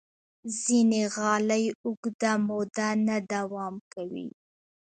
[0.61, 4.27] ځینې غالۍ اوږده موده نه دوام کوي.